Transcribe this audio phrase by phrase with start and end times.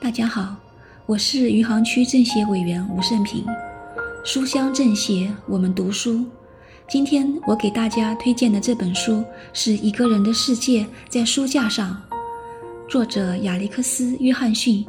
[0.00, 0.56] 大家好，
[1.06, 3.44] 我是余杭区政协委员吴胜平。
[4.24, 6.24] 书香政协，我们读书。
[6.88, 12.00] 今天我给大家推荐的这本书是一个人的世界在书架上，
[12.88, 14.84] 作者亚历克斯·约翰逊，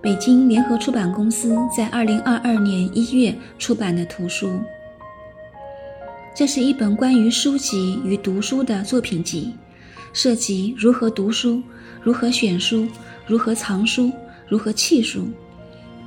[0.00, 4.58] 北京联合出版公司在二零二二年一月出版的图书。
[6.34, 9.54] 这是一本关于书籍与读书的作品集，
[10.12, 11.62] 涉及如何读书、
[12.04, 12.86] 如何选书、
[13.26, 14.12] 如何藏书。
[14.46, 15.26] 如何弃书？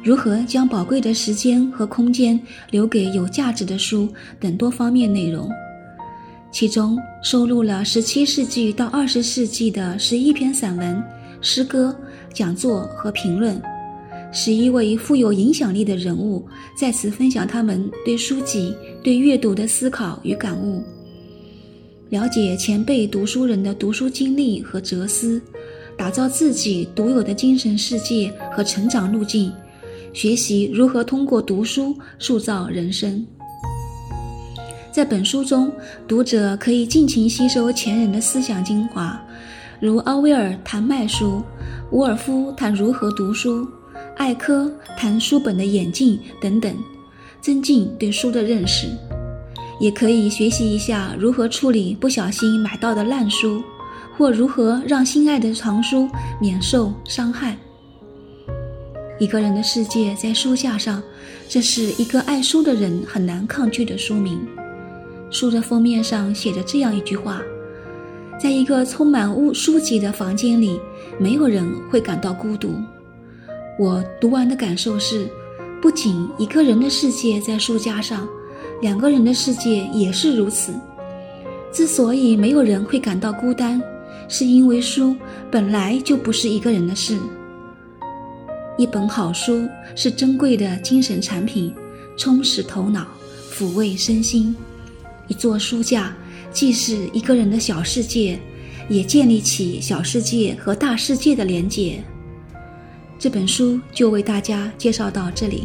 [0.03, 2.39] 如何将宝贵的时间和空间
[2.69, 4.07] 留给有价值的书
[4.39, 5.49] 等多方面内容，
[6.51, 11.03] 其中收录了17世纪到20世纪的十一篇散文、
[11.41, 11.93] 诗歌、
[12.31, 13.59] 讲座和评论，
[14.31, 16.47] 十一位富有影响力的人物
[16.79, 18.73] 在此分享他们对书籍、
[19.03, 20.83] 对阅读的思考与感悟，
[22.09, 25.41] 了解前辈读书人的读书经历和哲思。
[25.97, 29.51] 打造自己独有的精神世界和成长路径，
[30.13, 33.25] 学习如何通过读书塑造人生。
[34.91, 35.71] 在本书中，
[36.07, 39.19] 读者可以尽情吸收前人的思想精华，
[39.79, 41.41] 如奥威尔谈卖书，
[41.91, 43.67] 伍尔夫谈如何读书，
[44.15, 46.75] 艾科谈书本的演进等等，
[47.41, 48.87] 增进对书的认识。
[49.79, 53.61] 也可以学习一下如何处理不小心买到的烂书。
[54.17, 56.09] 或如何让心爱的藏书
[56.41, 57.55] 免受伤害？
[59.19, 61.01] 一个人的世界在书架上，
[61.47, 64.39] 这是一个爱书的人很难抗拒的书名。
[65.29, 67.41] 书的封面上写着这样一句话：
[68.39, 70.79] 在一个充满物书籍的房间里，
[71.19, 72.73] 没有人会感到孤独。
[73.77, 75.27] 我读完的感受是，
[75.79, 78.27] 不仅一个人的世界在书架上，
[78.81, 80.73] 两个人的世界也是如此。
[81.71, 83.79] 之所以没有人会感到孤单。
[84.27, 85.15] 是因为书
[85.49, 87.17] 本来就不是一个人的事。
[88.77, 91.73] 一本好书是珍贵的精神产品，
[92.15, 93.07] 充实头脑，
[93.51, 94.55] 抚慰身心。
[95.27, 96.15] 一座书架
[96.51, 98.39] 既是一个人的小世界，
[98.87, 102.03] 也建立起小世界和大世界的连结。
[103.17, 105.63] 这本书就为大家介绍到这里。